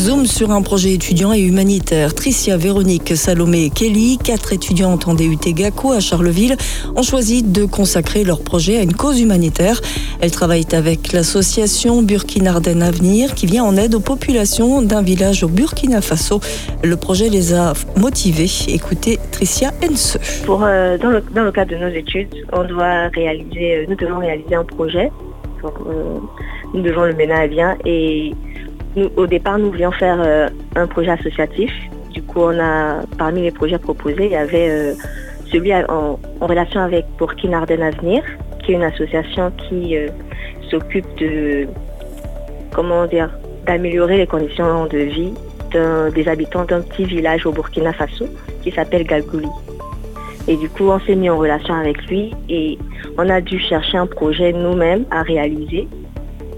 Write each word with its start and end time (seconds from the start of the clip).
Zoom 0.00 0.24
sur 0.24 0.50
un 0.50 0.62
projet 0.62 0.94
étudiant 0.94 1.34
et 1.34 1.40
humanitaire. 1.40 2.14
Tricia, 2.14 2.56
Véronique, 2.56 3.14
Salomé 3.18 3.64
et 3.64 3.70
Kelly, 3.70 4.16
quatre 4.16 4.54
étudiantes 4.54 5.06
en 5.06 5.12
DUT 5.12 5.36
GACO 5.52 5.92
à 5.92 6.00
Charleville, 6.00 6.56
ont 6.96 7.02
choisi 7.02 7.42
de 7.42 7.66
consacrer 7.66 8.24
leur 8.24 8.42
projet 8.42 8.78
à 8.78 8.82
une 8.82 8.94
cause 8.94 9.20
humanitaire. 9.20 9.78
Elles 10.22 10.30
travaillent 10.30 10.72
avec 10.72 11.12
l'association 11.12 12.00
Burkina 12.00 12.52
Ardennes 12.52 12.82
Avenir 12.82 13.34
qui 13.34 13.44
vient 13.44 13.62
en 13.62 13.76
aide 13.76 13.94
aux 13.94 14.00
populations 14.00 14.80
d'un 14.80 15.02
village 15.02 15.44
au 15.44 15.48
Burkina 15.48 16.00
Faso. 16.00 16.40
Le 16.82 16.96
projet 16.96 17.28
les 17.28 17.52
a 17.52 17.74
motivées. 17.98 18.50
Écoutez 18.68 19.18
Tricia 19.32 19.70
Ense. 19.84 20.16
Pour, 20.46 20.64
euh, 20.64 20.96
dans, 20.96 21.10
le, 21.10 21.52
cadre 21.52 21.72
de 21.72 21.76
nos 21.76 21.94
études, 21.94 22.34
on 22.54 22.64
doit 22.64 23.08
réaliser, 23.08 23.76
euh, 23.76 23.84
nous 23.86 23.96
devons 23.96 24.20
réaliser 24.20 24.54
un 24.54 24.64
projet. 24.64 25.12
Euh, 25.62 26.18
nous 26.72 26.80
devons 26.80 27.04
le 27.04 27.12
mener 27.12 27.34
à 27.34 27.46
bien 27.46 27.76
et 27.84 28.32
au 29.16 29.26
départ, 29.26 29.58
nous 29.58 29.70
voulions 29.70 29.92
faire 29.92 30.20
euh, 30.20 30.48
un 30.76 30.86
projet 30.86 31.10
associatif. 31.10 31.72
Du 32.10 32.22
coup, 32.22 32.40
on 32.40 32.58
a, 32.58 33.02
parmi 33.18 33.42
les 33.42 33.50
projets 33.50 33.78
proposés, 33.78 34.26
il 34.26 34.32
y 34.32 34.36
avait 34.36 34.68
euh, 34.68 34.94
celui 35.50 35.72
en, 35.74 36.18
relation 36.40 36.80
avec 36.80 37.06
Burkina 37.18 37.58
Ardennes 37.58 37.82
Avenir, 37.82 38.22
qui 38.62 38.72
est 38.72 38.74
une 38.74 38.82
association 38.82 39.52
qui 39.68 39.96
euh, 39.96 40.08
s'occupe 40.70 41.06
de, 41.18 41.68
comment 42.72 43.06
dire, 43.06 43.30
d'améliorer 43.66 44.16
les 44.16 44.26
conditions 44.26 44.86
de 44.86 44.98
vie 44.98 45.32
des 46.16 46.26
habitants 46.26 46.64
d'un 46.64 46.80
petit 46.80 47.04
village 47.04 47.46
au 47.46 47.52
Burkina 47.52 47.92
Faso 47.92 48.26
qui 48.64 48.72
s'appelle 48.72 49.04
Galgouli. 49.04 49.46
Et 50.48 50.56
du 50.56 50.68
coup, 50.68 50.88
on 50.88 50.98
s'est 50.98 51.14
mis 51.14 51.30
en 51.30 51.38
relation 51.38 51.74
avec 51.74 52.04
lui 52.08 52.34
et 52.48 52.76
on 53.16 53.28
a 53.28 53.40
dû 53.40 53.60
chercher 53.60 53.98
un 53.98 54.08
projet 54.08 54.52
nous-mêmes 54.52 55.04
à 55.12 55.22
réaliser 55.22 55.86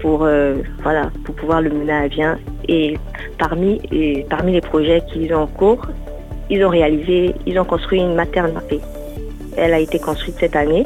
pour, 0.03 0.25
euh, 0.25 0.55
voilà, 0.83 1.09
pour 1.23 1.33
pouvoir 1.33 1.61
le 1.61 1.69
mener 1.69 1.93
à 1.93 2.07
bien. 2.09 2.37
Et 2.67 2.97
parmi, 3.39 3.79
et 3.91 4.25
parmi 4.29 4.51
les 4.51 4.61
projets 4.61 5.01
qu'ils 5.09 5.33
ont 5.33 5.43
en 5.43 5.47
cours, 5.47 5.87
ils 6.49 6.63
ont 6.65 6.69
réalisé, 6.69 7.33
ils 7.47 7.57
ont 7.57 7.63
construit 7.63 8.01
une 8.01 8.13
maternité. 8.13 8.81
Elle 9.55 9.73
a 9.73 9.79
été 9.79 9.99
construite 9.99 10.35
cette 10.39 10.57
année. 10.57 10.85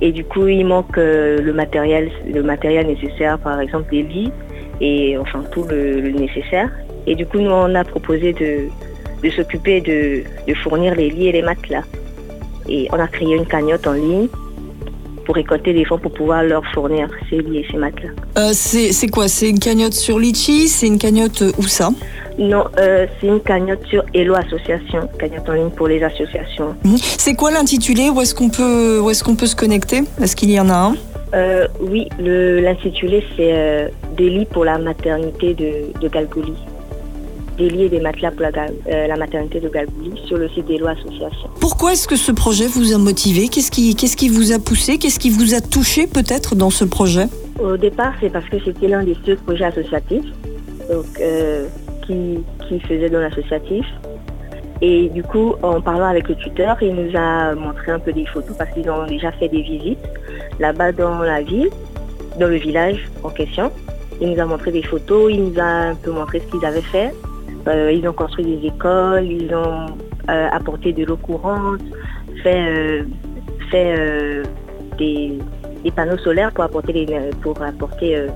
Et 0.00 0.10
du 0.10 0.24
coup, 0.24 0.48
il 0.48 0.64
manque 0.64 0.96
euh, 0.96 1.38
le 1.42 1.52
matériel, 1.52 2.10
le 2.26 2.42
matériel 2.42 2.86
nécessaire, 2.86 3.38
par 3.38 3.60
exemple 3.60 3.90
des 3.90 4.02
lits 4.02 4.32
et 4.80 5.18
enfin 5.18 5.44
tout 5.52 5.64
le, 5.64 6.00
le 6.00 6.10
nécessaire. 6.10 6.70
Et 7.06 7.14
du 7.14 7.26
coup, 7.26 7.40
nous, 7.40 7.50
on 7.50 7.74
a 7.74 7.84
proposé 7.84 8.32
de, 8.32 8.68
de 9.22 9.30
s'occuper 9.30 9.82
de, 9.82 10.22
de 10.48 10.54
fournir 10.54 10.94
les 10.94 11.10
lits 11.10 11.28
et 11.28 11.32
les 11.32 11.42
matelas. 11.42 11.84
Et 12.70 12.88
on 12.90 12.98
a 12.98 13.06
créé 13.06 13.36
une 13.36 13.44
cagnotte 13.44 13.86
en 13.86 13.92
ligne 13.92 14.28
pour 15.30 15.36
récolter 15.36 15.72
des 15.72 15.84
fonds 15.84 15.96
pour 15.96 16.12
pouvoir 16.12 16.42
leur 16.42 16.64
fournir 16.74 17.08
ces 17.28 17.38
lits 17.38 17.58
et 17.58 17.66
ces 17.70 17.76
matelas. 17.76 18.10
Euh, 18.36 18.50
c'est 18.52 19.06
quoi? 19.06 19.28
C'est 19.28 19.48
une 19.48 19.60
cagnotte 19.60 19.92
sur 19.92 20.18
Litchi? 20.18 20.66
C'est 20.66 20.88
une 20.88 20.98
cagnotte 20.98 21.44
où 21.56 21.62
ça? 21.62 21.90
Non, 22.36 22.64
euh, 22.80 23.06
c'est 23.20 23.28
une 23.28 23.38
cagnotte 23.38 23.86
sur 23.86 24.02
Hello 24.12 24.34
Association, 24.34 25.08
cagnotte 25.20 25.48
en 25.48 25.52
ligne 25.52 25.70
pour 25.70 25.86
les 25.86 26.02
associations. 26.02 26.74
Mmh. 26.82 26.96
C'est 26.96 27.34
quoi 27.34 27.52
l'intitulé? 27.52 28.10
Où 28.10 28.20
est-ce 28.20 28.34
qu'on 28.34 28.50
peut, 28.50 28.98
où 28.98 29.08
est 29.08 29.22
qu'on 29.22 29.36
peut 29.36 29.46
se 29.46 29.54
connecter? 29.54 30.02
Est-ce 30.20 30.34
qu'il 30.34 30.50
y 30.50 30.58
en 30.58 30.68
a 30.68 30.74
un? 30.74 30.96
Euh, 31.32 31.68
Oui, 31.78 32.08
l'intitulé 32.18 33.22
c'est 33.36 33.52
euh, 33.52 33.88
Des 34.16 34.30
lits 34.30 34.46
pour 34.46 34.64
la 34.64 34.78
maternité 34.78 35.54
de, 35.54 36.00
de 36.00 36.08
Galgoli 36.08 36.54
des 37.60 37.68
lits 37.68 37.84
et 37.84 37.88
des 37.88 38.00
matelas 38.00 38.30
pour 38.30 38.42
la, 38.42 38.50
euh, 38.50 39.06
la 39.06 39.16
maternité 39.16 39.60
de 39.60 39.68
Galgouli 39.68 40.12
sur 40.26 40.38
le 40.38 40.48
site 40.48 40.66
des 40.66 40.78
lois 40.78 40.92
associations. 40.92 41.50
Pourquoi 41.60 41.92
est-ce 41.92 42.08
que 42.08 42.16
ce 42.16 42.32
projet 42.32 42.66
vous 42.66 42.92
a 42.92 42.98
motivé? 42.98 43.48
Qu'est-ce 43.48 43.70
qui, 43.70 43.94
qu'est-ce 43.94 44.16
qui 44.16 44.28
vous 44.28 44.52
a 44.52 44.58
poussé? 44.58 44.98
Qu'est-ce 44.98 45.18
qui 45.18 45.30
vous 45.30 45.54
a 45.54 45.60
touché 45.60 46.06
peut-être 46.06 46.54
dans 46.54 46.70
ce 46.70 46.84
projet? 46.84 47.26
Au 47.62 47.76
départ, 47.76 48.14
c'est 48.20 48.30
parce 48.30 48.48
que 48.48 48.56
c'était 48.64 48.88
l'un 48.88 49.04
des 49.04 49.16
seuls 49.24 49.36
projets 49.36 49.66
associatifs 49.66 50.30
donc, 50.90 51.06
euh, 51.20 51.66
qui, 52.06 52.38
qui 52.66 52.80
faisait 52.80 53.10
dans 53.10 53.20
l'associatif. 53.20 53.86
Et 54.80 55.10
du 55.10 55.22
coup, 55.22 55.54
en 55.62 55.82
parlant 55.82 56.06
avec 56.06 56.26
le 56.28 56.36
tuteur, 56.36 56.78
il 56.80 56.94
nous 56.94 57.14
a 57.14 57.54
montré 57.54 57.92
un 57.92 57.98
peu 57.98 58.12
des 58.14 58.24
photos 58.24 58.56
parce 58.56 58.72
qu'ils 58.72 58.88
ont 58.88 59.06
déjà 59.06 59.30
fait 59.32 59.48
des 59.48 59.60
visites 59.60 59.98
là-bas 60.58 60.92
dans 60.92 61.18
la 61.18 61.42
ville, 61.42 61.68
dans 62.40 62.48
le 62.48 62.56
village 62.56 63.00
en 63.22 63.28
question. 63.28 63.70
Il 64.22 64.30
nous 64.30 64.40
a 64.40 64.46
montré 64.46 64.72
des 64.72 64.82
photos, 64.82 65.30
il 65.30 65.44
nous 65.44 65.58
a 65.60 65.70
un 65.92 65.94
peu 65.94 66.10
montré 66.10 66.40
ce 66.40 66.50
qu'ils 66.50 66.64
avaient 66.64 66.80
fait. 66.80 67.12
Euh, 67.68 67.92
ils 67.92 68.06
ont 68.08 68.12
construit 68.12 68.44
des 68.44 68.68
écoles, 68.68 69.24
ils 69.24 69.54
ont 69.54 69.86
euh, 70.28 70.48
apporté 70.50 70.92
de 70.92 71.04
l'eau 71.04 71.16
courante, 71.16 71.80
fait, 72.42 72.66
euh, 72.68 73.02
fait 73.70 74.42
des, 74.98 75.38
panneaux 75.94 76.18
solaires 76.18 76.52
pour 76.52 76.64
apporter, 76.64 77.06
pour 77.42 77.60
apporter 77.62 78.26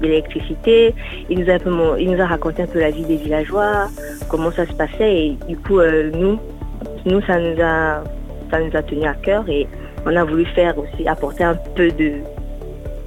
de 0.00 0.02
l'électricité. 0.02 0.94
Il 1.30 1.40
nous, 1.40 1.50
a, 1.50 1.58
nous 1.58 2.26
raconté 2.26 2.62
un 2.62 2.66
peu 2.66 2.80
la 2.80 2.90
vie 2.90 3.04
des 3.04 3.16
villageois, 3.16 3.88
comment 4.28 4.50
ça 4.50 4.66
se 4.66 4.72
passait. 4.72 5.16
Et 5.16 5.38
du 5.48 5.56
coup, 5.56 5.80
nous, 5.80 6.38
nous 7.06 7.20
ça, 7.22 7.38
nous 7.38 7.60
a, 7.62 8.04
ça 8.50 8.60
nous 8.60 8.76
a 8.76 8.82
tenu 8.82 9.04
à 9.04 9.14
cœur 9.14 9.48
et 9.48 9.66
on 10.04 10.14
a 10.14 10.24
voulu 10.24 10.44
faire 10.46 10.76
aussi, 10.78 11.08
apporter 11.08 11.44
un 11.44 11.56
peu 11.74 11.90
de, 11.90 12.20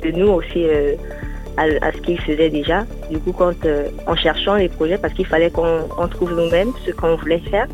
de 0.03 0.11
nous 0.17 0.27
aussi 0.27 0.65
à, 1.57 1.63
à, 1.85 1.91
ce 1.99 2.05
qu'ils 2.05 2.21
faisaient 2.21 2.49
déjà. 2.49 2.85
Du 3.11 3.19
coup, 3.19 3.31
quand, 3.31 3.65
euh, 3.65 3.89
en 4.07 4.15
cherchant 4.15 4.55
les 4.55 4.69
projets, 4.69 4.97
parce 4.97 5.13
qu'il 5.13 5.25
fallait 5.25 5.51
qu'on 5.51 6.07
trouve 6.09 6.33
nous-mêmes 6.33 6.71
ce 6.85 6.91
qu'on 6.91 7.15
voulait 7.15 7.39
faire. 7.39 7.67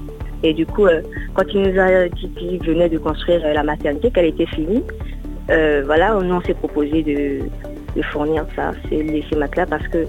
Et 0.44 0.54
du 0.54 0.66
coup, 0.66 0.86
euh, 0.86 1.02
quand 1.34 1.44
il 1.54 1.62
nous 1.62 1.80
a 1.80 2.08
dit 2.08 2.30
qu'il 2.38 2.64
venait 2.64 2.90
de 2.90 2.98
construire 2.98 3.42
la 3.42 3.64
maternité, 3.64 4.12
qu'elle 4.12 4.26
était 4.26 4.46
finie, 4.46 4.84
euh, 5.50 5.84
voilà, 5.86 6.14
nous 6.22 6.36
on 6.36 6.42
s'est 6.42 6.54
proposé 6.54 7.04
de, 7.04 8.02
fournir 8.12 8.46
ça, 8.56 8.72
ces, 8.90 9.24
matelas, 9.38 9.66
parce 9.66 9.88
que 9.88 10.06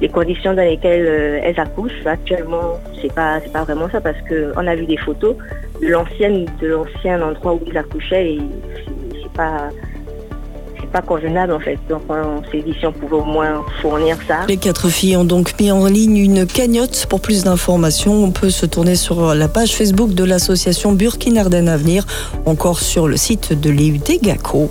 les 0.00 0.08
conditions 0.08 0.52
dans 0.52 0.62
lesquelles 0.62 1.06
euh, 1.06 1.40
elles 1.42 1.58
accouchent 1.58 2.04
actuellement, 2.04 2.78
c'est 3.00 3.12
pas 3.14 3.40
pas 3.52 3.64
vraiment 3.64 3.88
ça, 3.88 4.00
parce 4.00 4.20
que 4.28 4.52
on 4.56 4.66
a 4.66 4.74
vu 4.74 4.86
des 4.86 4.98
photos 4.98 5.36
de 5.80 5.86
de 5.86 6.66
l'ancien 6.66 7.22
endroit 7.22 7.54
où 7.54 7.60
ils 7.66 7.78
accouchaient 7.78 8.34
et 8.34 8.40
c'est 9.22 9.32
pas 9.32 9.70
pas 10.92 11.02
convenable 11.02 11.52
en 11.52 11.60
fait. 11.60 11.78
Donc 11.88 12.02
on 12.08 12.42
s'est 12.50 12.62
on 12.62 13.12
au 13.12 13.24
moins 13.24 13.64
fournir 13.80 14.16
ça. 14.26 14.40
Les 14.48 14.56
quatre 14.56 14.88
filles 14.88 15.16
ont 15.16 15.24
donc 15.24 15.58
mis 15.60 15.70
en 15.70 15.86
ligne 15.86 16.16
une 16.16 16.46
cagnotte. 16.46 17.06
Pour 17.08 17.20
plus 17.20 17.44
d'informations, 17.44 18.24
on 18.24 18.30
peut 18.30 18.50
se 18.50 18.66
tourner 18.66 18.96
sur 18.96 19.34
la 19.34 19.48
page 19.48 19.74
Facebook 19.74 20.14
de 20.14 20.24
l'association 20.24 20.92
Burkina 20.92 21.42
Ardennes 21.42 21.68
Avenir, 21.68 22.06
encore 22.46 22.80
sur 22.80 23.08
le 23.08 23.16
site 23.16 23.58
de 23.58 23.70
l'EUT 23.70 24.20
GACO. 24.22 24.68